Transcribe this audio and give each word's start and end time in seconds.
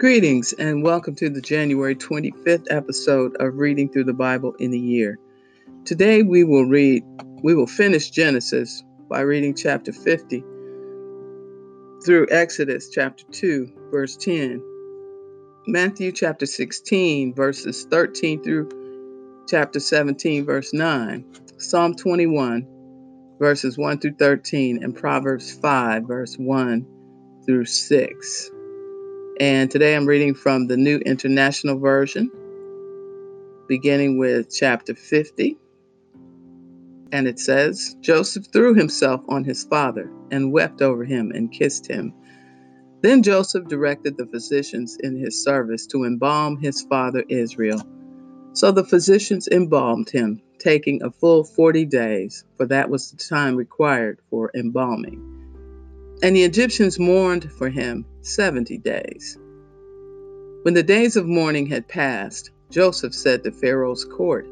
Greetings 0.00 0.54
and 0.54 0.82
welcome 0.82 1.14
to 1.16 1.28
the 1.28 1.42
January 1.42 1.94
25th 1.94 2.68
episode 2.70 3.36
of 3.38 3.58
Reading 3.58 3.86
Through 3.86 4.04
the 4.04 4.14
Bible 4.14 4.54
in 4.54 4.72
a 4.72 4.78
Year. 4.78 5.18
Today 5.84 6.22
we 6.22 6.42
will 6.42 6.64
read, 6.64 7.04
we 7.42 7.54
will 7.54 7.66
finish 7.66 8.08
Genesis 8.08 8.82
by 9.10 9.20
reading 9.20 9.54
chapter 9.54 9.92
50 9.92 10.42
through 12.02 12.28
Exodus 12.30 12.88
chapter 12.88 13.24
2, 13.30 13.90
verse 13.90 14.16
10, 14.16 14.62
Matthew 15.66 16.12
chapter 16.12 16.46
16, 16.46 17.34
verses 17.34 17.84
13 17.90 18.42
through 18.42 19.44
chapter 19.46 19.80
17, 19.80 20.46
verse 20.46 20.72
9, 20.72 21.26
Psalm 21.58 21.94
21, 21.94 22.66
verses 23.38 23.76
1 23.76 23.98
through 23.98 24.14
13, 24.14 24.82
and 24.82 24.96
Proverbs 24.96 25.52
5, 25.52 26.04
verse 26.04 26.36
1 26.38 26.86
through 27.44 27.66
6. 27.66 28.50
And 29.40 29.70
today 29.70 29.96
I'm 29.96 30.04
reading 30.04 30.34
from 30.34 30.66
the 30.66 30.76
New 30.76 30.98
International 30.98 31.78
Version, 31.78 32.30
beginning 33.68 34.18
with 34.18 34.54
chapter 34.54 34.94
50. 34.94 35.56
And 37.10 37.26
it 37.26 37.38
says 37.38 37.96
Joseph 38.02 38.52
threw 38.52 38.74
himself 38.74 39.22
on 39.30 39.44
his 39.44 39.64
father 39.64 40.12
and 40.30 40.52
wept 40.52 40.82
over 40.82 41.06
him 41.06 41.32
and 41.34 41.50
kissed 41.50 41.90
him. 41.90 42.12
Then 43.00 43.22
Joseph 43.22 43.66
directed 43.66 44.18
the 44.18 44.26
physicians 44.26 44.98
in 45.00 45.16
his 45.16 45.42
service 45.42 45.86
to 45.86 46.04
embalm 46.04 46.58
his 46.58 46.82
father 46.82 47.24
Israel. 47.30 47.80
So 48.52 48.72
the 48.72 48.84
physicians 48.84 49.48
embalmed 49.48 50.10
him, 50.10 50.42
taking 50.58 51.02
a 51.02 51.10
full 51.10 51.44
40 51.44 51.86
days, 51.86 52.44
for 52.58 52.66
that 52.66 52.90
was 52.90 53.10
the 53.10 53.16
time 53.16 53.56
required 53.56 54.18
for 54.28 54.50
embalming. 54.54 55.39
And 56.22 56.36
the 56.36 56.44
Egyptians 56.44 56.98
mourned 56.98 57.50
for 57.52 57.70
him 57.70 58.04
70 58.20 58.76
days. 58.78 59.38
When 60.62 60.74
the 60.74 60.82
days 60.82 61.16
of 61.16 61.26
mourning 61.26 61.66
had 61.66 61.88
passed, 61.88 62.50
Joseph 62.70 63.14
said 63.14 63.42
to 63.42 63.50
Pharaoh's 63.50 64.04
court, 64.04 64.46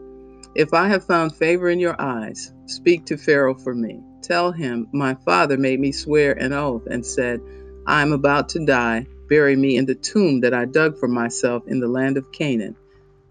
If 0.54 0.72
I 0.72 0.88
have 0.88 1.04
found 1.04 1.36
favor 1.36 1.68
in 1.68 1.78
your 1.78 2.00
eyes, 2.00 2.52
speak 2.64 3.04
to 3.06 3.18
Pharaoh 3.18 3.54
for 3.54 3.74
me. 3.74 4.00
Tell 4.22 4.50
him, 4.50 4.88
My 4.94 5.14
father 5.26 5.58
made 5.58 5.78
me 5.78 5.92
swear 5.92 6.32
an 6.32 6.54
oath 6.54 6.86
and 6.90 7.04
said, 7.04 7.42
I 7.86 8.00
am 8.00 8.12
about 8.12 8.48
to 8.50 8.64
die. 8.64 9.06
Bury 9.28 9.54
me 9.54 9.76
in 9.76 9.84
the 9.84 9.94
tomb 9.94 10.40
that 10.40 10.54
I 10.54 10.64
dug 10.64 10.98
for 10.98 11.08
myself 11.08 11.62
in 11.66 11.80
the 11.80 11.88
land 11.88 12.16
of 12.16 12.32
Canaan. 12.32 12.76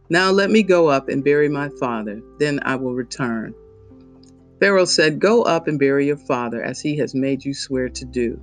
Now 0.10 0.32
let 0.32 0.52
me 0.52 0.62
go 0.62 0.88
up 0.88 1.10
and 1.10 1.24
bury 1.24 1.50
my 1.50 1.70
father, 1.80 2.22
then 2.38 2.60
I 2.64 2.76
will 2.76 2.94
return. 2.94 3.56
Pharaoh 4.60 4.86
said, 4.86 5.20
Go 5.20 5.44
up 5.44 5.68
and 5.68 5.78
bury 5.78 6.08
your 6.08 6.18
father, 6.18 6.64
as 6.64 6.82
he 6.82 6.98
has 6.98 7.14
made 7.14 7.46
you 7.46 7.54
swear 7.54 7.90
to 7.90 8.06
do. 8.06 8.42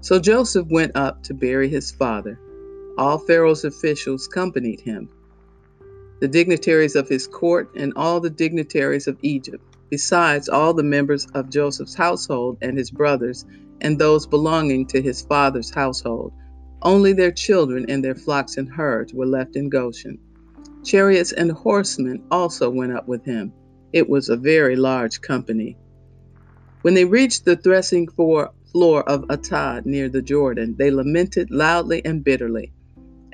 So 0.00 0.18
Joseph 0.18 0.66
went 0.70 0.96
up 0.96 1.22
to 1.24 1.34
bury 1.34 1.68
his 1.68 1.90
father. 1.90 2.38
All 2.98 3.18
Pharaoh's 3.18 3.64
officials 3.64 4.26
accompanied 4.26 4.80
him, 4.80 5.08
the 6.20 6.28
dignitaries 6.28 6.94
of 6.96 7.08
his 7.08 7.26
court, 7.26 7.70
and 7.76 7.92
all 7.96 8.20
the 8.20 8.30
dignitaries 8.30 9.06
of 9.06 9.18
Egypt, 9.22 9.62
besides 9.90 10.48
all 10.48 10.72
the 10.72 10.82
members 10.82 11.26
of 11.34 11.50
Joseph's 11.50 11.94
household 11.94 12.58
and 12.62 12.78
his 12.78 12.90
brothers, 12.90 13.44
and 13.80 13.98
those 13.98 14.26
belonging 14.26 14.86
to 14.86 15.02
his 15.02 15.22
father's 15.22 15.70
household. 15.70 16.32
Only 16.82 17.12
their 17.12 17.32
children 17.32 17.86
and 17.88 18.04
their 18.04 18.14
flocks 18.14 18.56
and 18.56 18.68
herds 18.68 19.12
were 19.14 19.26
left 19.26 19.56
in 19.56 19.68
Goshen. 19.68 20.18
Chariots 20.84 21.32
and 21.32 21.52
horsemen 21.52 22.22
also 22.30 22.70
went 22.70 22.92
up 22.92 23.06
with 23.06 23.24
him. 23.24 23.52
It 23.92 24.08
was 24.08 24.28
a 24.28 24.36
very 24.36 24.76
large 24.76 25.20
company. 25.20 25.76
When 26.82 26.94
they 26.94 27.04
reached 27.04 27.44
the 27.44 27.56
threshing 27.56 28.08
floor 28.08 28.52
of 28.74 29.24
Atad 29.28 29.86
near 29.86 30.08
the 30.08 30.22
Jordan, 30.22 30.74
they 30.78 30.90
lamented 30.90 31.50
loudly 31.50 32.04
and 32.04 32.24
bitterly. 32.24 32.72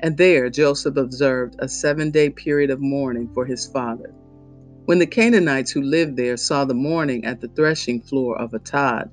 And 0.01 0.17
there 0.17 0.49
Joseph 0.49 0.97
observed 0.97 1.55
a 1.59 1.67
seven 1.67 2.11
day 2.11 2.29
period 2.29 2.69
of 2.69 2.79
mourning 2.79 3.29
for 3.33 3.45
his 3.45 3.67
father. 3.67 4.13
When 4.85 4.99
the 4.99 5.05
Canaanites 5.05 5.71
who 5.71 5.81
lived 5.81 6.17
there 6.17 6.35
saw 6.35 6.65
the 6.65 6.73
mourning 6.73 7.25
at 7.25 7.41
the 7.41 7.47
threshing 7.49 8.01
floor 8.01 8.37
of 8.37 8.51
Atad, 8.51 9.09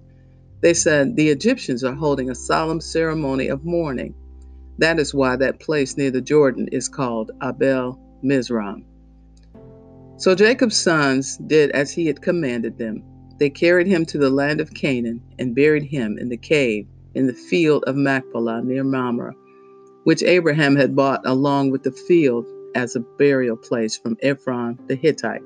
they 0.63 0.75
said, 0.75 1.17
The 1.17 1.29
Egyptians 1.29 1.85
are 1.85 1.95
holding 1.95 2.31
a 2.31 2.35
solemn 2.35 2.81
ceremony 2.81 3.49
of 3.49 3.65
mourning. 3.65 4.15
That 4.79 4.99
is 4.99 5.15
why 5.15 5.37
that 5.37 5.61
place 5.61 5.97
near 5.97 6.11
the 6.11 6.21
Jordan 6.21 6.69
is 6.73 6.89
called 6.89 7.31
Abel 7.43 8.01
Mizraim. 8.23 8.85
So 10.19 10.35
Jacob's 10.35 10.77
sons 10.77 11.37
did 11.47 11.71
as 11.73 11.91
he 11.91 12.07
had 12.07 12.23
commanded 12.23 12.79
them. 12.79 13.03
They 13.39 13.51
carried 13.51 13.87
him 13.87 14.07
to 14.07 14.19
the 14.19 14.31
land 14.31 14.61
of 14.61 14.73
Canaan 14.73 15.21
and 15.39 15.55
buried 15.55 15.83
him 15.83 16.17
in 16.19 16.31
the 16.31 16.39
cave 16.39 16.87
in 17.15 17.27
the 17.27 17.35
field 17.35 17.85
of 17.87 17.97
Machpelah 17.97 18.63
near 18.63 18.83
Mamre, 18.83 19.35
which 20.05 20.23
Abraham 20.23 20.77
had 20.77 20.97
bought 20.97 21.21
along 21.27 21.71
with 21.71 21.83
the 21.83 21.93
field 21.93 22.47
as 22.75 22.97
a 22.97 23.01
burial 23.01 23.57
place 23.57 23.97
from 23.97 24.17
Ephron 24.23 24.79
the 24.87 24.95
Hittite. 24.95 25.43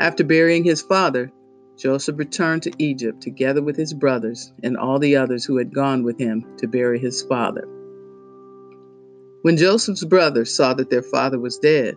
After 0.00 0.24
burying 0.24 0.64
his 0.64 0.82
father, 0.82 1.30
Joseph 1.76 2.18
returned 2.18 2.64
to 2.64 2.72
Egypt 2.78 3.22
together 3.22 3.62
with 3.62 3.76
his 3.76 3.94
brothers 3.94 4.52
and 4.62 4.76
all 4.76 4.98
the 4.98 5.16
others 5.16 5.44
who 5.44 5.56
had 5.56 5.74
gone 5.74 6.02
with 6.02 6.18
him 6.18 6.44
to 6.58 6.66
bury 6.66 6.98
his 6.98 7.22
father. 7.22 7.66
When 9.42 9.56
Joseph's 9.56 10.04
brothers 10.04 10.54
saw 10.54 10.74
that 10.74 10.90
their 10.90 11.02
father 11.02 11.38
was 11.38 11.58
dead, 11.58 11.96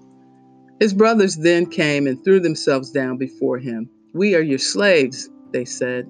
His 0.81 0.95
brothers 0.95 1.35
then 1.35 1.67
came 1.67 2.07
and 2.07 2.23
threw 2.23 2.39
themselves 2.39 2.89
down 2.89 3.17
before 3.17 3.59
him. 3.59 3.87
We 4.15 4.33
are 4.33 4.41
your 4.41 4.57
slaves, 4.57 5.29
they 5.51 5.63
said. 5.63 6.09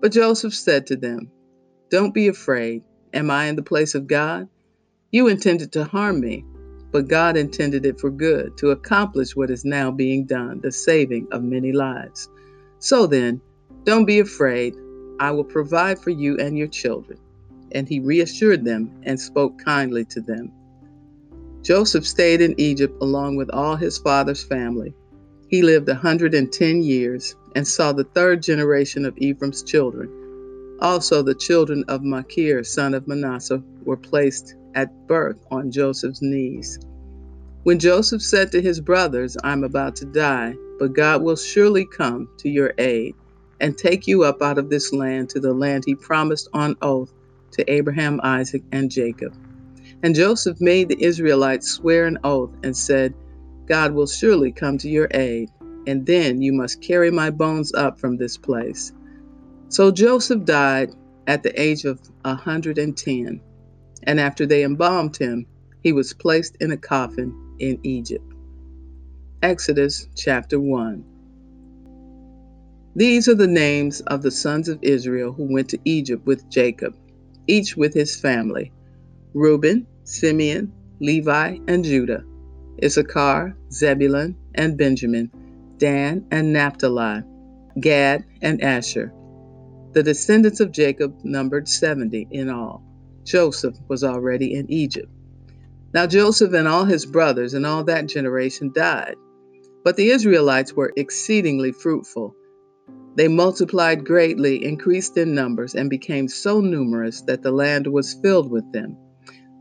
But 0.00 0.12
Joseph 0.12 0.54
said 0.54 0.86
to 0.86 0.96
them, 0.96 1.32
Don't 1.90 2.14
be 2.14 2.28
afraid. 2.28 2.84
Am 3.12 3.28
I 3.28 3.46
in 3.46 3.56
the 3.56 3.62
place 3.64 3.96
of 3.96 4.06
God? 4.06 4.48
You 5.10 5.26
intended 5.26 5.72
to 5.72 5.82
harm 5.82 6.20
me, 6.20 6.44
but 6.92 7.08
God 7.08 7.36
intended 7.36 7.84
it 7.84 7.98
for 7.98 8.08
good, 8.08 8.56
to 8.58 8.70
accomplish 8.70 9.34
what 9.34 9.50
is 9.50 9.64
now 9.64 9.90
being 9.90 10.26
done, 10.26 10.60
the 10.60 10.70
saving 10.70 11.26
of 11.32 11.42
many 11.42 11.72
lives. 11.72 12.28
So 12.78 13.08
then, 13.08 13.40
don't 13.82 14.04
be 14.04 14.20
afraid. 14.20 14.76
I 15.18 15.32
will 15.32 15.42
provide 15.42 15.98
for 15.98 16.10
you 16.10 16.38
and 16.38 16.56
your 16.56 16.68
children. 16.68 17.18
And 17.72 17.88
he 17.88 17.98
reassured 17.98 18.64
them 18.64 19.00
and 19.02 19.18
spoke 19.18 19.58
kindly 19.58 20.04
to 20.04 20.20
them. 20.20 20.52
Joseph 21.62 22.06
stayed 22.06 22.40
in 22.40 22.58
Egypt 22.58 22.94
along 23.00 23.36
with 23.36 23.48
all 23.50 23.76
his 23.76 23.98
father's 23.98 24.42
family. 24.42 24.92
He 25.48 25.62
lived 25.62 25.88
a 25.88 25.92
110 25.92 26.82
years 26.82 27.36
and 27.54 27.66
saw 27.66 27.92
the 27.92 28.04
third 28.04 28.42
generation 28.42 29.04
of 29.04 29.16
Ephraim's 29.18 29.62
children. 29.62 30.10
Also, 30.80 31.22
the 31.22 31.34
children 31.34 31.84
of 31.86 32.02
Machir, 32.02 32.64
son 32.64 32.94
of 32.94 33.06
Manasseh, 33.06 33.62
were 33.84 33.96
placed 33.96 34.56
at 34.74 34.90
birth 35.06 35.36
on 35.52 35.70
Joseph's 35.70 36.20
knees. 36.20 36.80
When 37.62 37.78
Joseph 37.78 38.22
said 38.22 38.50
to 38.52 38.60
his 38.60 38.80
brothers, 38.80 39.36
I'm 39.44 39.62
about 39.62 39.94
to 39.96 40.06
die, 40.06 40.56
but 40.80 40.94
God 40.94 41.22
will 41.22 41.36
surely 41.36 41.84
come 41.84 42.28
to 42.38 42.48
your 42.48 42.72
aid 42.78 43.14
and 43.60 43.78
take 43.78 44.08
you 44.08 44.24
up 44.24 44.42
out 44.42 44.58
of 44.58 44.68
this 44.68 44.92
land 44.92 45.28
to 45.30 45.38
the 45.38 45.52
land 45.52 45.84
he 45.86 45.94
promised 45.94 46.48
on 46.52 46.74
oath 46.82 47.12
to 47.52 47.70
Abraham, 47.72 48.18
Isaac, 48.24 48.64
and 48.72 48.90
Jacob. 48.90 49.32
And 50.02 50.16
Joseph 50.16 50.60
made 50.60 50.88
the 50.88 51.02
Israelites 51.02 51.68
swear 51.68 52.06
an 52.06 52.18
oath 52.24 52.50
and 52.64 52.76
said, 52.76 53.14
God 53.66 53.94
will 53.94 54.08
surely 54.08 54.50
come 54.50 54.76
to 54.78 54.88
your 54.88 55.08
aid, 55.12 55.48
and 55.86 56.04
then 56.04 56.42
you 56.42 56.52
must 56.52 56.82
carry 56.82 57.10
my 57.10 57.30
bones 57.30 57.72
up 57.74 58.00
from 58.00 58.16
this 58.16 58.36
place. 58.36 58.92
So 59.68 59.92
Joseph 59.92 60.44
died 60.44 60.90
at 61.28 61.44
the 61.44 61.60
age 61.60 61.84
of 61.84 62.00
a 62.24 62.30
110, 62.30 63.40
and 64.02 64.20
after 64.20 64.44
they 64.44 64.64
embalmed 64.64 65.16
him, 65.16 65.46
he 65.82 65.92
was 65.92 66.12
placed 66.14 66.56
in 66.60 66.72
a 66.72 66.76
coffin 66.76 67.56
in 67.60 67.78
Egypt. 67.84 68.24
Exodus 69.42 70.08
chapter 70.16 70.58
1. 70.58 71.04
These 72.96 73.28
are 73.28 73.34
the 73.34 73.46
names 73.46 74.00
of 74.02 74.22
the 74.22 74.30
sons 74.32 74.68
of 74.68 74.82
Israel 74.82 75.32
who 75.32 75.52
went 75.52 75.68
to 75.70 75.78
Egypt 75.84 76.26
with 76.26 76.48
Jacob, 76.50 76.94
each 77.46 77.76
with 77.76 77.94
his 77.94 78.20
family 78.20 78.72
Reuben, 79.34 79.86
Simeon, 80.04 80.72
Levi, 81.00 81.58
and 81.68 81.84
Judah, 81.84 82.24
Issachar, 82.82 83.56
Zebulun, 83.72 84.36
and 84.54 84.76
Benjamin, 84.76 85.30
Dan 85.78 86.24
and 86.30 86.52
Naphtali, 86.52 87.22
Gad 87.80 88.24
and 88.40 88.62
Asher. 88.62 89.12
The 89.92 90.02
descendants 90.02 90.60
of 90.60 90.72
Jacob 90.72 91.18
numbered 91.22 91.68
70 91.68 92.28
in 92.30 92.48
all. 92.48 92.82
Joseph 93.24 93.76
was 93.88 94.02
already 94.02 94.54
in 94.54 94.70
Egypt. 94.70 95.10
Now 95.94 96.06
Joseph 96.06 96.54
and 96.54 96.66
all 96.66 96.84
his 96.84 97.04
brothers 97.04 97.54
and 97.54 97.66
all 97.66 97.84
that 97.84 98.06
generation 98.06 98.72
died. 98.74 99.16
But 99.84 99.96
the 99.96 100.08
Israelites 100.08 100.72
were 100.72 100.92
exceedingly 100.96 101.72
fruitful. 101.72 102.34
They 103.16 103.28
multiplied 103.28 104.06
greatly, 104.06 104.64
increased 104.64 105.18
in 105.18 105.34
numbers, 105.34 105.74
and 105.74 105.90
became 105.90 106.28
so 106.28 106.60
numerous 106.60 107.20
that 107.22 107.42
the 107.42 107.52
land 107.52 107.86
was 107.86 108.14
filled 108.22 108.50
with 108.50 108.70
them. 108.72 108.96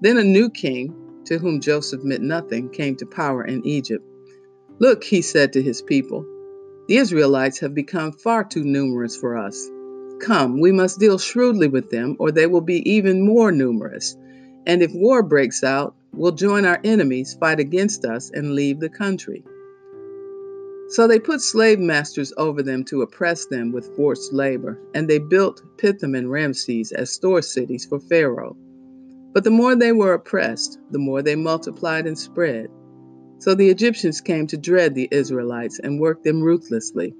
Then 0.01 0.17
a 0.17 0.23
new 0.23 0.49
king, 0.49 0.93
to 1.25 1.37
whom 1.37 1.61
Joseph 1.61 2.03
meant 2.03 2.23
nothing, 2.23 2.69
came 2.69 2.95
to 2.97 3.05
power 3.05 3.45
in 3.45 3.65
Egypt. 3.65 4.03
Look, 4.79 5.03
he 5.03 5.21
said 5.21 5.53
to 5.53 5.61
his 5.61 5.81
people, 5.81 6.25
the 6.87 6.97
Israelites 6.97 7.59
have 7.59 7.75
become 7.75 8.11
far 8.11 8.43
too 8.43 8.63
numerous 8.63 9.15
for 9.15 9.37
us. 9.37 9.69
Come, 10.19 10.59
we 10.59 10.71
must 10.71 10.99
deal 10.99 11.17
shrewdly 11.17 11.67
with 11.67 11.89
them, 11.89 12.15
or 12.19 12.31
they 12.31 12.47
will 12.47 12.61
be 12.61 12.89
even 12.89 13.25
more 13.25 13.51
numerous. 13.51 14.17
And 14.65 14.81
if 14.81 14.91
war 14.93 15.23
breaks 15.23 15.63
out, 15.63 15.95
we'll 16.13 16.33
join 16.33 16.65
our 16.65 16.79
enemies, 16.83 17.37
fight 17.39 17.59
against 17.59 18.03
us, 18.03 18.31
and 18.33 18.55
leave 18.55 18.79
the 18.79 18.89
country. 18.89 19.43
So 20.89 21.07
they 21.07 21.19
put 21.19 21.41
slave 21.41 21.79
masters 21.79 22.33
over 22.37 22.61
them 22.61 22.83
to 22.85 23.03
oppress 23.03 23.45
them 23.45 23.71
with 23.71 23.95
forced 23.95 24.33
labor, 24.33 24.77
and 24.93 25.07
they 25.07 25.19
built 25.19 25.63
Pithom 25.77 26.15
and 26.15 26.29
Ramses 26.29 26.91
as 26.91 27.11
store 27.11 27.41
cities 27.41 27.85
for 27.85 27.99
Pharaoh. 27.99 28.57
But 29.33 29.43
the 29.43 29.51
more 29.51 29.75
they 29.75 29.91
were 29.91 30.13
oppressed, 30.13 30.79
the 30.91 30.99
more 30.99 31.21
they 31.21 31.35
multiplied 31.35 32.05
and 32.05 32.17
spread. 32.17 32.69
So 33.39 33.55
the 33.55 33.69
Egyptians 33.69 34.21
came 34.21 34.45
to 34.47 34.57
dread 34.57 34.93
the 34.93 35.07
Israelites 35.11 35.79
and 35.79 35.99
worked 35.99 36.23
them 36.23 36.41
ruthlessly. 36.41 37.15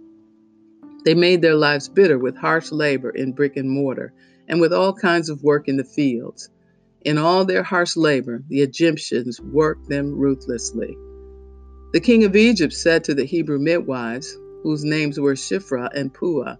They 1.03 1.15
made 1.15 1.41
their 1.41 1.55
lives 1.55 1.89
bitter 1.89 2.19
with 2.19 2.35
harsh 2.35 2.71
labor 2.71 3.09
in 3.09 3.31
brick 3.31 3.57
and 3.57 3.69
mortar 3.69 4.13
and 4.47 4.61
with 4.61 4.73
all 4.73 4.93
kinds 4.93 5.29
of 5.29 5.43
work 5.43 5.67
in 5.67 5.77
the 5.77 5.83
fields. 5.83 6.49
In 7.03 7.17
all 7.17 7.45
their 7.45 7.63
harsh 7.63 7.95
labor, 7.95 8.43
the 8.49 8.61
Egyptians 8.61 9.41
worked 9.41 9.89
them 9.89 10.13
ruthlessly. 10.13 10.95
The 11.93 11.99
king 11.99 12.23
of 12.23 12.35
Egypt 12.35 12.73
said 12.73 13.03
to 13.05 13.15
the 13.15 13.25
Hebrew 13.25 13.57
midwives, 13.57 14.37
whose 14.63 14.83
names 14.83 15.19
were 15.19 15.33
Shiphrah 15.33 15.89
and 15.95 16.13
Puah, 16.13 16.57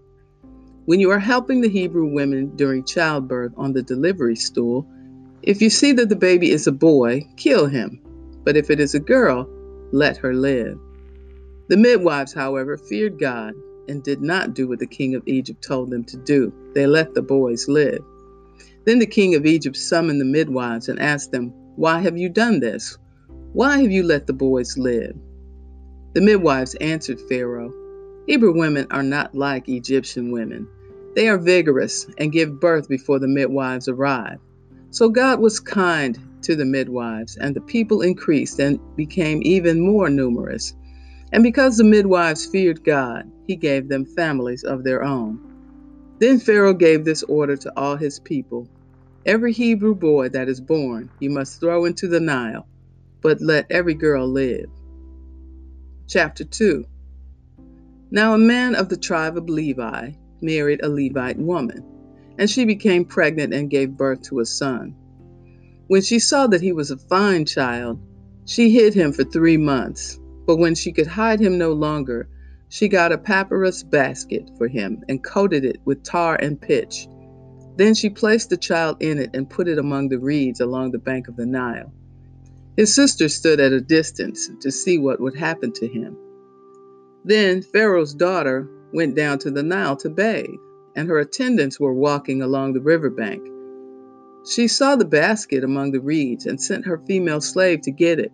When 0.86 0.98
you 0.98 1.10
are 1.10 1.20
helping 1.20 1.60
the 1.60 1.68
Hebrew 1.68 2.12
women 2.12 2.56
during 2.56 2.84
childbirth 2.84 3.52
on 3.56 3.72
the 3.72 3.82
delivery 3.82 4.34
stool, 4.34 4.88
if 5.42 5.60
you 5.60 5.70
see 5.70 5.92
that 5.92 6.08
the 6.08 6.16
baby 6.16 6.50
is 6.50 6.66
a 6.66 6.72
boy, 6.72 7.26
kill 7.36 7.66
him. 7.66 8.00
But 8.44 8.56
if 8.56 8.70
it 8.70 8.80
is 8.80 8.94
a 8.94 9.00
girl, 9.00 9.48
let 9.92 10.16
her 10.18 10.34
live. 10.34 10.78
The 11.68 11.76
midwives, 11.76 12.32
however, 12.32 12.76
feared 12.76 13.18
God 13.18 13.54
and 13.88 14.02
did 14.02 14.20
not 14.20 14.54
do 14.54 14.68
what 14.68 14.78
the 14.78 14.86
king 14.86 15.14
of 15.14 15.22
Egypt 15.26 15.62
told 15.62 15.90
them 15.90 16.04
to 16.04 16.16
do. 16.16 16.52
They 16.74 16.86
let 16.86 17.14
the 17.14 17.22
boys 17.22 17.68
live. 17.68 18.00
Then 18.84 18.98
the 18.98 19.06
king 19.06 19.34
of 19.34 19.46
Egypt 19.46 19.76
summoned 19.76 20.20
the 20.20 20.24
midwives 20.24 20.88
and 20.88 21.00
asked 21.00 21.32
them, 21.32 21.52
Why 21.76 22.00
have 22.00 22.16
you 22.16 22.28
done 22.28 22.60
this? 22.60 22.96
Why 23.52 23.80
have 23.80 23.90
you 23.90 24.02
let 24.02 24.26
the 24.26 24.32
boys 24.32 24.78
live? 24.78 25.16
The 26.14 26.20
midwives 26.20 26.74
answered 26.76 27.20
Pharaoh, 27.28 27.72
Hebrew 28.26 28.56
women 28.56 28.86
are 28.90 29.02
not 29.02 29.34
like 29.34 29.68
Egyptian 29.68 30.30
women. 30.30 30.68
They 31.14 31.28
are 31.28 31.38
vigorous 31.38 32.06
and 32.18 32.32
give 32.32 32.60
birth 32.60 32.88
before 32.88 33.18
the 33.18 33.28
midwives 33.28 33.88
arrive. 33.88 34.38
So 34.92 35.10
God 35.10 35.40
was 35.40 35.60
kind 35.60 36.18
to 36.44 36.56
the 36.56 36.66
midwives, 36.66 37.36
and 37.38 37.56
the 37.56 37.62
people 37.62 38.02
increased 38.02 38.60
and 38.60 38.80
became 38.96 39.42
even 39.44 39.80
more 39.80 40.10
numerous. 40.10 40.72
And 41.32 41.42
because 41.42 41.76
the 41.78 41.84
midwives 41.84 42.46
feared 42.46 42.84
God, 42.84 43.30
he 43.46 43.56
gave 43.56 43.88
them 43.88 44.06
families 44.06 44.64
of 44.64 44.84
their 44.84 45.04
own. 45.04 45.40
Then 46.20 46.40
Pharaoh 46.40 46.74
gave 46.74 47.04
this 47.04 47.24
order 47.24 47.56
to 47.56 47.72
all 47.76 47.96
his 47.96 48.20
people 48.20 48.68
Every 49.26 49.52
Hebrew 49.52 49.94
boy 49.94 50.30
that 50.30 50.48
is 50.48 50.60
born 50.60 51.10
you 51.20 51.30
must 51.30 51.60
throw 51.60 51.84
into 51.84 52.08
the 52.08 52.20
Nile 52.20 52.68
but 53.22 53.40
let 53.40 53.66
every 53.70 53.94
girl 53.94 54.26
live. 54.28 54.66
Chapter 56.08 56.44
2 56.44 56.84
Now 58.10 58.34
a 58.34 58.38
man 58.38 58.74
of 58.74 58.88
the 58.88 58.96
tribe 58.96 59.36
of 59.38 59.48
Levi 59.48 60.12
married 60.42 60.82
a 60.82 60.88
Levite 60.88 61.38
woman, 61.38 61.91
and 62.42 62.50
she 62.50 62.64
became 62.64 63.04
pregnant 63.04 63.54
and 63.54 63.70
gave 63.70 63.96
birth 63.96 64.20
to 64.20 64.40
a 64.40 64.44
son. 64.44 64.96
When 65.86 66.02
she 66.02 66.18
saw 66.18 66.48
that 66.48 66.60
he 66.60 66.72
was 66.72 66.90
a 66.90 66.96
fine 66.96 67.44
child, 67.44 68.00
she 68.46 68.68
hid 68.68 68.94
him 68.94 69.12
for 69.12 69.22
three 69.22 69.56
months. 69.56 70.18
But 70.44 70.56
when 70.56 70.74
she 70.74 70.90
could 70.90 71.06
hide 71.06 71.38
him 71.38 71.56
no 71.56 71.72
longer, 71.72 72.28
she 72.68 72.88
got 72.88 73.12
a 73.12 73.16
papyrus 73.16 73.84
basket 73.84 74.50
for 74.58 74.66
him 74.66 75.04
and 75.08 75.22
coated 75.22 75.64
it 75.64 75.76
with 75.84 76.02
tar 76.02 76.34
and 76.34 76.60
pitch. 76.60 77.06
Then 77.76 77.94
she 77.94 78.10
placed 78.10 78.50
the 78.50 78.56
child 78.56 78.96
in 78.98 79.20
it 79.20 79.30
and 79.34 79.48
put 79.48 79.68
it 79.68 79.78
among 79.78 80.08
the 80.08 80.18
reeds 80.18 80.60
along 80.60 80.90
the 80.90 80.98
bank 80.98 81.28
of 81.28 81.36
the 81.36 81.46
Nile. 81.46 81.92
His 82.76 82.92
sister 82.92 83.28
stood 83.28 83.60
at 83.60 83.70
a 83.70 83.80
distance 83.80 84.50
to 84.62 84.72
see 84.72 84.98
what 84.98 85.20
would 85.20 85.36
happen 85.36 85.70
to 85.74 85.86
him. 85.86 86.16
Then 87.24 87.62
Pharaoh's 87.62 88.14
daughter 88.14 88.68
went 88.92 89.14
down 89.14 89.38
to 89.38 89.50
the 89.52 89.62
Nile 89.62 89.96
to 89.98 90.10
bathe, 90.10 90.58
and 90.96 91.08
her 91.08 91.18
attendants 91.18 91.80
were 91.80 91.94
walking 91.94 92.42
along 92.42 92.72
the 92.72 92.80
river 92.80 93.10
bank. 93.10 93.42
She 94.48 94.68
saw 94.68 94.96
the 94.96 95.04
basket 95.04 95.62
among 95.62 95.92
the 95.92 96.00
reeds 96.00 96.46
and 96.46 96.60
sent 96.60 96.86
her 96.86 96.98
female 97.06 97.40
slave 97.40 97.82
to 97.82 97.92
get 97.92 98.18
it. 98.18 98.32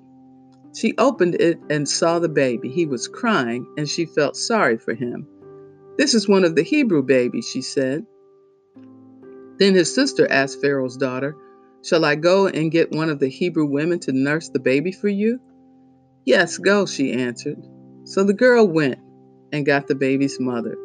She 0.74 0.96
opened 0.96 1.34
it 1.36 1.58
and 1.70 1.88
saw 1.88 2.18
the 2.18 2.28
baby. 2.28 2.68
He 2.68 2.86
was 2.86 3.08
crying, 3.08 3.66
and 3.76 3.88
she 3.88 4.06
felt 4.06 4.36
sorry 4.36 4.78
for 4.78 4.94
him. 4.94 5.26
This 5.96 6.14
is 6.14 6.28
one 6.28 6.44
of 6.44 6.54
the 6.54 6.62
Hebrew 6.62 7.02
babies, 7.02 7.48
she 7.48 7.62
said. 7.62 8.06
Then 9.58 9.74
his 9.74 9.94
sister 9.94 10.30
asked 10.30 10.60
Pharaoh's 10.60 10.96
daughter, 10.96 11.36
Shall 11.84 12.04
I 12.04 12.14
go 12.14 12.46
and 12.46 12.70
get 12.70 12.92
one 12.92 13.10
of 13.10 13.18
the 13.18 13.28
Hebrew 13.28 13.66
women 13.66 13.98
to 14.00 14.12
nurse 14.12 14.48
the 14.48 14.60
baby 14.60 14.92
for 14.92 15.08
you? 15.08 15.40
Yes, 16.24 16.58
go, 16.58 16.86
she 16.86 17.12
answered. 17.12 17.58
So 18.04 18.24
the 18.24 18.34
girl 18.34 18.66
went 18.66 18.98
and 19.52 19.66
got 19.66 19.86
the 19.86 19.94
baby's 19.94 20.38
mother. 20.40 20.76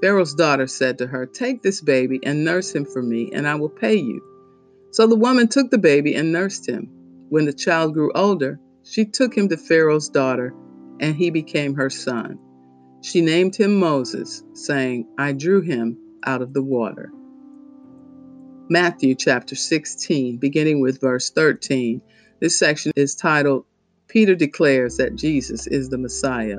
Pharaoh's 0.00 0.34
daughter 0.34 0.66
said 0.66 0.98
to 0.98 1.06
her, 1.06 1.26
Take 1.26 1.62
this 1.62 1.80
baby 1.80 2.20
and 2.24 2.44
nurse 2.44 2.74
him 2.74 2.84
for 2.84 3.02
me, 3.02 3.30
and 3.32 3.48
I 3.48 3.56
will 3.56 3.68
pay 3.68 3.96
you. 3.96 4.22
So 4.92 5.06
the 5.06 5.16
woman 5.16 5.48
took 5.48 5.70
the 5.70 5.78
baby 5.78 6.14
and 6.14 6.32
nursed 6.32 6.68
him. 6.68 6.90
When 7.28 7.44
the 7.44 7.52
child 7.52 7.94
grew 7.94 8.12
older, 8.14 8.58
she 8.84 9.04
took 9.04 9.36
him 9.36 9.48
to 9.48 9.56
Pharaoh's 9.56 10.08
daughter, 10.08 10.54
and 11.00 11.14
he 11.14 11.30
became 11.30 11.74
her 11.74 11.90
son. 11.90 12.38
She 13.02 13.20
named 13.20 13.56
him 13.56 13.78
Moses, 13.78 14.42
saying, 14.54 15.06
I 15.18 15.32
drew 15.32 15.60
him 15.60 15.98
out 16.24 16.42
of 16.42 16.52
the 16.52 16.62
water. 16.62 17.10
Matthew 18.70 19.14
chapter 19.14 19.54
16, 19.54 20.38
beginning 20.38 20.80
with 20.80 21.00
verse 21.00 21.30
13. 21.30 22.00
This 22.40 22.58
section 22.58 22.92
is 22.96 23.14
titled, 23.14 23.64
Peter 24.08 24.34
Declares 24.34 24.96
That 24.96 25.16
Jesus 25.16 25.66
is 25.66 25.88
the 25.88 25.98
Messiah. 25.98 26.58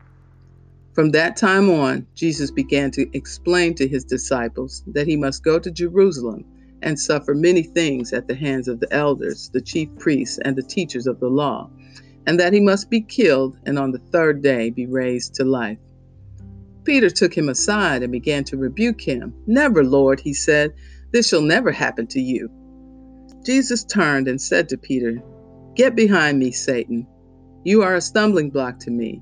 From 0.93 1.11
that 1.11 1.37
time 1.37 1.69
on, 1.69 2.05
Jesus 2.15 2.51
began 2.51 2.91
to 2.91 3.09
explain 3.13 3.75
to 3.75 3.87
his 3.87 4.03
disciples 4.03 4.83
that 4.87 5.07
he 5.07 5.15
must 5.15 5.43
go 5.43 5.57
to 5.57 5.71
Jerusalem 5.71 6.43
and 6.81 6.99
suffer 6.99 7.33
many 7.33 7.63
things 7.63 8.11
at 8.11 8.27
the 8.27 8.35
hands 8.35 8.67
of 8.67 8.79
the 8.79 8.91
elders, 8.93 9.49
the 9.53 9.61
chief 9.61 9.89
priests, 9.99 10.37
and 10.43 10.55
the 10.55 10.63
teachers 10.63 11.07
of 11.07 11.19
the 11.19 11.29
law, 11.29 11.69
and 12.27 12.39
that 12.39 12.51
he 12.53 12.59
must 12.59 12.89
be 12.89 13.01
killed 13.01 13.57
and 13.65 13.79
on 13.79 13.91
the 13.91 13.99
third 14.11 14.41
day 14.41 14.69
be 14.69 14.85
raised 14.85 15.35
to 15.35 15.45
life. 15.45 15.77
Peter 16.83 17.09
took 17.09 17.37
him 17.37 17.47
aside 17.47 18.03
and 18.03 18.11
began 18.11 18.43
to 18.43 18.57
rebuke 18.57 19.01
him. 19.01 19.33
Never, 19.47 19.83
Lord, 19.83 20.19
he 20.19 20.33
said. 20.33 20.73
This 21.11 21.27
shall 21.27 21.41
never 21.41 21.71
happen 21.71 22.07
to 22.07 22.19
you. 22.19 22.49
Jesus 23.45 23.83
turned 23.83 24.27
and 24.27 24.41
said 24.41 24.69
to 24.69 24.77
Peter, 24.77 25.21
Get 25.75 25.95
behind 25.95 26.39
me, 26.39 26.51
Satan. 26.51 27.07
You 27.63 27.83
are 27.83 27.95
a 27.95 28.01
stumbling 28.01 28.49
block 28.49 28.79
to 28.79 28.91
me. 28.91 29.21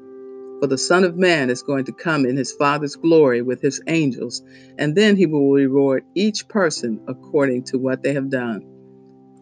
For 0.61 0.67
the 0.67 0.77
Son 0.77 1.03
of 1.03 1.17
Man 1.17 1.49
is 1.49 1.63
going 1.63 1.85
to 1.85 1.91
come 1.91 2.23
in 2.23 2.37
his 2.37 2.51
Father's 2.51 2.95
glory 2.95 3.41
with 3.41 3.63
his 3.63 3.81
angels, 3.87 4.43
and 4.77 4.95
then 4.95 5.15
he 5.15 5.25
will 5.25 5.51
reward 5.51 6.03
each 6.13 6.47
person 6.49 7.01
according 7.07 7.63
to 7.63 7.79
what 7.79 8.03
they 8.03 8.13
have 8.13 8.29
done. 8.29 8.61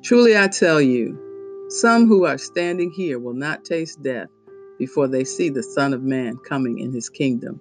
Truly 0.01 0.37
I 0.37 0.47
tell 0.47 0.79
you, 0.79 1.67
some 1.71 2.07
who 2.07 2.25
are 2.25 2.37
standing 2.37 2.89
here 2.91 3.19
will 3.19 3.33
not 3.33 3.65
taste 3.65 4.01
death 4.01 4.29
before 4.77 5.09
they 5.09 5.25
see 5.25 5.49
the 5.49 5.61
Son 5.61 5.93
of 5.93 6.03
Man 6.03 6.37
coming 6.47 6.79
in 6.79 6.93
his 6.93 7.09
kingdom. 7.09 7.59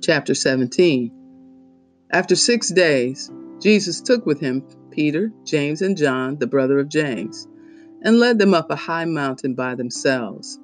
Chapter 0.00 0.36
17 0.36 1.10
After 2.12 2.36
six 2.36 2.68
days, 2.68 3.32
Jesus 3.60 4.00
took 4.00 4.26
with 4.26 4.38
him 4.38 4.64
Peter, 4.92 5.32
James, 5.44 5.82
and 5.82 5.96
John, 5.96 6.38
the 6.38 6.46
brother 6.46 6.78
of 6.78 6.88
James, 6.88 7.48
and 8.02 8.20
led 8.20 8.38
them 8.38 8.54
up 8.54 8.70
a 8.70 8.76
high 8.76 9.06
mountain 9.06 9.56
by 9.56 9.74
themselves. 9.74 10.59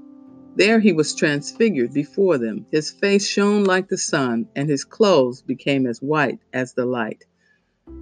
There 0.56 0.80
he 0.80 0.92
was 0.92 1.14
transfigured 1.14 1.92
before 1.92 2.38
them. 2.38 2.64
His 2.72 2.90
face 2.90 3.28
shone 3.28 3.64
like 3.64 3.88
the 3.88 3.98
sun, 3.98 4.48
and 4.56 4.68
his 4.68 4.84
clothes 4.84 5.42
became 5.42 5.86
as 5.86 6.00
white 6.00 6.38
as 6.54 6.72
the 6.72 6.86
light. 6.86 7.24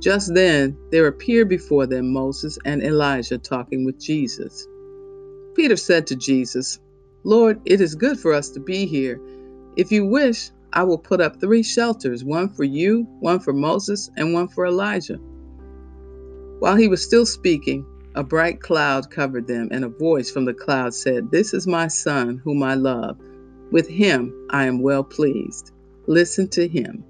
Just 0.01 0.35
then 0.35 0.77
there 0.93 1.09
appeared 1.09 1.49
before 1.49 1.87
them 1.87 2.13
Moses 2.13 2.57
and 2.65 2.81
Elijah 2.81 3.39
talking 3.39 3.85
with 3.85 4.01
Jesus. 4.01 4.69
Peter 5.57 5.77
said 5.77 6.07
to 6.07 6.17
Jesus, 6.17 6.79
Lord, 7.25 7.61
it 7.65 7.81
is 7.81 7.97
good 7.97 8.21
for 8.21 8.33
us 8.33 8.51
to 8.51 8.61
be 8.61 8.87
here. 8.87 9.21
If 9.77 9.91
you 9.91 10.07
wish, 10.07 10.51
I 10.73 10.85
will 10.85 10.99
put 10.99 11.21
up 11.21 11.41
three 11.41 11.63
shelters 11.63 12.25
one 12.25 12.49
for 12.49 12.65
you, 12.65 13.03
one 13.21 13.41
for 13.41 13.53
Moses, 13.53 14.11
and 14.17 14.33
one 14.33 14.47
for 14.47 14.67
Elijah. 14.67 15.19
While 16.61 16.77
he 16.77 16.87
was 16.87 17.03
still 17.03 17.27
speaking, 17.27 17.85
a 18.15 18.23
bright 18.23 18.61
cloud 18.61 19.11
covered 19.11 19.47
them, 19.49 19.69
and 19.73 19.85
a 19.85 19.89
voice 19.89 20.31
from 20.31 20.45
the 20.45 20.55
cloud 20.55 20.95
said, 20.95 21.31
This 21.31 21.53
is 21.53 21.67
my 21.67 21.89
Son, 21.89 22.41
whom 22.45 22.63
I 22.63 22.75
love. 22.75 23.19
With 23.73 23.89
him 23.89 24.33
I 24.51 24.67
am 24.67 24.83
well 24.83 25.03
pleased. 25.03 25.73
Listen 26.07 26.49
to 26.51 26.69
him. 26.69 27.05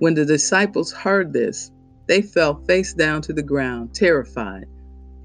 When 0.00 0.14
the 0.14 0.24
disciples 0.24 0.92
heard 0.92 1.32
this, 1.32 1.70
they 2.08 2.22
fell 2.22 2.56
face 2.64 2.94
down 2.94 3.22
to 3.22 3.32
the 3.32 3.42
ground, 3.42 3.94
terrified. 3.94 4.66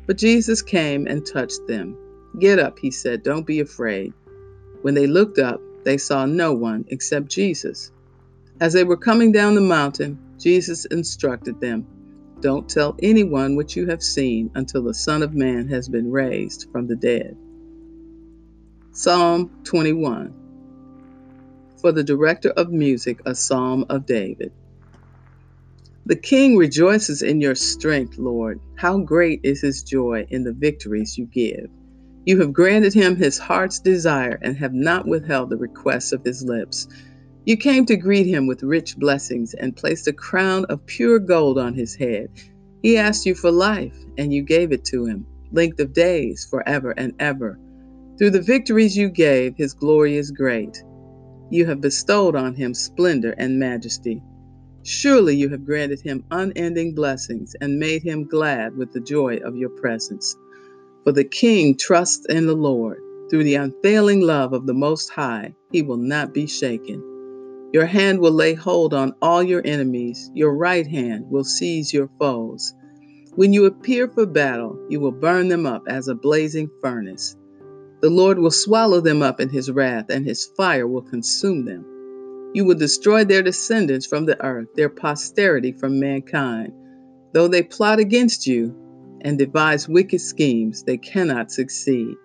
But 0.06 0.18
Jesus 0.18 0.62
came 0.62 1.08
and 1.08 1.26
touched 1.26 1.66
them. 1.68 1.98
Get 2.40 2.60
up, 2.60 2.78
he 2.78 2.92
said, 2.92 3.24
don't 3.24 3.48
be 3.48 3.62
afraid. 3.62 4.14
When 4.82 4.94
they 4.94 5.08
looked 5.08 5.40
up, 5.40 5.62
they 5.86 5.98
saw 5.98 6.26
no 6.26 6.54
one 6.54 6.86
except 6.90 7.30
Jesus. 7.30 7.92
As 8.60 8.74
they 8.74 8.84
were 8.84 8.98
coming 8.98 9.32
down 9.32 9.56
the 9.56 9.62
mountain, 9.62 10.20
Jesus 10.40 10.86
instructed 10.86 11.60
them 11.62 11.88
don't 12.44 12.70
tell 12.70 12.98
anyone 13.02 13.56
what 13.56 13.74
you 13.74 13.88
have 13.88 14.04
seen 14.04 14.52
until 14.56 14.84
the 14.84 14.94
Son 14.94 15.24
of 15.24 15.34
Man 15.34 15.70
has 15.70 15.88
been 15.88 16.12
raised 16.12 16.68
from 16.74 16.88
the 16.88 16.96
dead. 16.96 17.38
Psalm 18.92 19.50
21 19.64 20.34
For 21.80 21.94
the 21.94 22.04
director 22.04 22.50
of 22.50 22.70
music, 22.70 23.22
a 23.26 23.34
psalm 23.34 23.86
of 23.90 24.06
David. 24.06 24.52
The 26.06 26.18
king 26.18 26.58
rejoices 26.58 27.22
in 27.22 27.40
your 27.40 27.56
strength, 27.56 28.18
Lord. 28.18 28.60
How 28.76 28.98
great 28.98 29.40
is 29.44 29.62
his 29.62 29.82
joy 29.82 30.28
in 30.30 30.44
the 30.44 30.52
victories 30.52 31.18
you 31.18 31.26
give. 31.28 31.70
You 32.26 32.42
have 32.42 32.52
granted 32.52 32.94
him 32.94 33.16
his 33.16 33.40
heart's 33.40 33.80
desire 33.80 34.38
and 34.42 34.58
have 34.58 34.74
not 34.74 35.08
withheld 35.08 35.50
the 35.50 35.58
requests 35.58 36.12
of 36.12 36.26
his 36.26 36.44
lips. 36.44 36.88
You 37.46 37.58
came 37.58 37.86
to 37.88 37.98
greet 37.98 38.28
him 38.28 38.48
with 38.48 38.64
rich 38.64 38.96
blessings 38.98 39.54
and 39.54 39.76
placed 39.76 40.08
a 40.08 40.14
crown 40.14 40.66
of 40.70 40.86
pure 40.86 41.20
gold 41.20 41.58
on 41.58 41.74
his 41.74 41.96
head. 41.96 42.30
He 42.82 42.98
asked 42.98 43.26
you 43.26 43.36
for 43.36 43.52
life, 43.52 43.96
and 44.18 44.34
you 44.34 44.44
gave 44.44 44.72
it 44.72 44.86
to 44.86 45.06
him, 45.06 45.26
length 45.52 45.80
of 45.82 45.94
days, 45.94 46.48
forever 46.50 46.92
and 46.98 47.14
ever. 47.20 47.60
Through 48.18 48.32
the 48.32 48.42
victories 48.42 48.96
you 48.96 49.10
gave, 49.10 49.56
his 49.58 49.74
glory 49.74 50.16
is 50.16 50.32
great. 50.32 50.84
You 51.50 51.66
have 51.66 51.82
bestowed 51.82 52.36
on 52.36 52.56
him 52.56 52.74
splendor 52.74 53.36
and 53.38 53.60
majesty. 53.60 54.22
Surely 54.84 55.36
you 55.36 55.50
have 55.50 55.66
granted 55.66 56.02
him 56.02 56.24
unending 56.32 56.96
blessings 56.96 57.56
and 57.62 57.80
made 57.80 58.04
him 58.04 58.26
glad 58.26 58.78
with 58.78 58.94
the 58.94 59.02
joy 59.02 59.38
of 59.38 59.58
your 59.58 59.70
presence. 59.70 60.36
For 61.04 61.12
the 61.12 61.26
king 61.26 61.78
trusts 61.78 62.26
in 62.30 62.48
the 62.48 62.56
Lord. 62.56 63.00
Through 63.30 63.46
the 63.46 63.56
unfailing 63.56 64.22
love 64.22 64.54
of 64.54 64.68
the 64.68 64.74
Most 64.74 65.10
High, 65.10 65.56
he 65.72 65.82
will 65.82 65.98
not 65.98 66.34
be 66.34 66.48
shaken. 66.48 67.04
Your 67.74 67.88
hand 67.88 68.20
will 68.20 68.32
lay 68.32 68.54
hold 68.54 68.94
on 68.94 69.16
all 69.20 69.42
your 69.42 69.64
enemies, 69.66 70.30
your 70.36 70.56
right 70.56 70.86
hand 70.86 71.26
will 71.32 71.44
seize 71.44 71.92
your 71.92 72.08
foes. 72.20 72.72
When 73.34 73.52
you 73.52 73.66
appear 73.66 74.08
for 74.08 74.28
battle, 74.28 74.78
you 74.90 75.00
will 75.00 75.12
burn 75.12 75.48
them 75.48 75.66
up 75.66 75.82
as 75.88 76.08
a 76.08 76.14
blazing 76.14 76.70
furnace. 76.82 77.36
The 78.02 78.12
Lord 78.12 78.38
will 78.38 78.52
swallow 78.52 79.02
them 79.02 79.24
up 79.24 79.42
in 79.42 79.50
his 79.50 79.72
wrath, 79.72 80.06
and 80.10 80.24
his 80.24 80.46
fire 80.56 80.88
will 80.88 81.02
consume 81.02 81.66
them. 81.66 81.84
You 82.54 82.64
will 82.64 82.76
destroy 82.76 83.24
their 83.24 83.42
descendants 83.42 84.06
from 84.06 84.28
the 84.28 84.40
earth, 84.46 84.68
their 84.76 84.90
posterity 84.90 85.72
from 85.72 86.00
mankind. 86.00 86.72
Though 87.34 87.48
they 87.48 87.64
plot 87.64 87.98
against 87.98 88.46
you 88.46 88.76
and 89.22 89.40
devise 89.40 89.90
wicked 89.90 90.22
schemes, 90.22 90.84
they 90.84 91.00
cannot 91.00 91.52
succeed. 91.52 92.16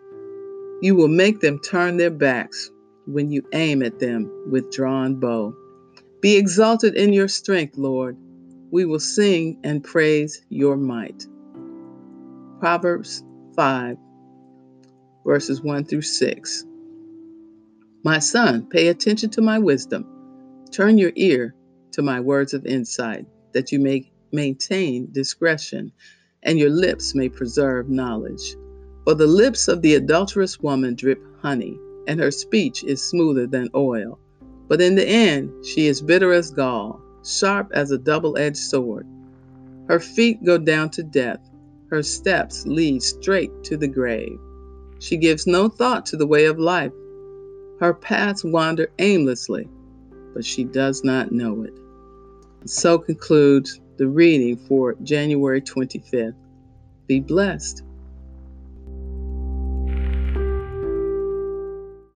You 0.82 0.94
will 0.94 1.08
make 1.08 1.40
them 1.40 1.58
turn 1.60 1.96
their 1.96 2.10
backs 2.10 2.70
when 3.08 3.30
you 3.30 3.42
aim 3.54 3.82
at 3.82 3.98
them 3.98 4.30
with 4.50 4.70
drawn 4.70 5.18
bow. 5.18 5.56
Be 6.20 6.36
exalted 6.36 6.94
in 6.94 7.12
your 7.12 7.28
strength, 7.28 7.78
Lord. 7.78 8.16
We 8.70 8.84
will 8.84 9.00
sing 9.00 9.58
and 9.64 9.82
praise 9.82 10.44
your 10.50 10.76
might. 10.76 11.26
Proverbs 12.60 13.24
5, 13.56 13.96
verses 15.24 15.62
1 15.62 15.86
through 15.86 16.02
6. 16.02 16.64
My 18.04 18.18
son, 18.18 18.66
pay 18.68 18.88
attention 18.88 19.30
to 19.30 19.40
my 19.40 19.58
wisdom. 19.58 20.04
Turn 20.70 20.98
your 20.98 21.12
ear 21.16 21.54
to 21.92 22.02
my 22.02 22.20
words 22.20 22.52
of 22.52 22.66
insight, 22.66 23.24
that 23.52 23.72
you 23.72 23.78
may 23.78 24.12
maintain 24.32 25.10
discretion 25.12 25.92
and 26.42 26.58
your 26.58 26.70
lips 26.70 27.14
may 27.14 27.28
preserve 27.28 27.88
knowledge. 27.88 28.54
For 29.04 29.14
the 29.14 29.26
lips 29.26 29.66
of 29.66 29.80
the 29.80 29.94
adulterous 29.94 30.60
woman 30.60 30.94
drip 30.94 31.22
honey 31.40 31.78
and 32.08 32.18
her 32.18 32.30
speech 32.30 32.82
is 32.82 33.02
smoother 33.02 33.46
than 33.46 33.68
oil. 33.74 34.18
But 34.66 34.80
in 34.80 34.96
the 34.96 35.06
end, 35.06 35.64
she 35.64 35.86
is 35.86 36.02
bitter 36.02 36.32
as 36.32 36.50
gall, 36.50 37.00
sharp 37.24 37.70
as 37.72 37.90
a 37.90 37.98
double 37.98 38.36
edged 38.36 38.56
sword. 38.56 39.06
Her 39.88 40.00
feet 40.00 40.42
go 40.44 40.58
down 40.58 40.90
to 40.90 41.02
death, 41.02 41.40
her 41.90 42.02
steps 42.02 42.66
lead 42.66 43.02
straight 43.02 43.52
to 43.64 43.76
the 43.76 43.88
grave. 43.88 44.38
She 44.98 45.16
gives 45.16 45.46
no 45.46 45.68
thought 45.68 46.04
to 46.06 46.16
the 46.16 46.26
way 46.26 46.46
of 46.46 46.58
life. 46.58 46.92
Her 47.80 47.94
paths 47.94 48.42
wander 48.42 48.90
aimlessly, 48.98 49.68
but 50.34 50.44
she 50.44 50.64
does 50.64 51.04
not 51.04 51.30
know 51.30 51.62
it. 51.62 51.74
So 52.64 52.98
concludes 52.98 53.80
the 53.96 54.08
reading 54.08 54.56
for 54.56 54.94
January 55.02 55.60
25th. 55.60 56.34
Be 57.06 57.20
blessed. 57.20 57.82